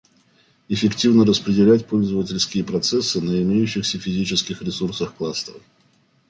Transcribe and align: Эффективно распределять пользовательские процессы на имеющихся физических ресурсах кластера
Эффективно 0.67 1.25
распределять 1.27 1.85
пользовательские 1.85 2.63
процессы 2.63 3.21
на 3.21 3.39
имеющихся 3.39 3.99
физических 3.99 4.63
ресурсах 4.63 5.13
кластера 5.13 5.59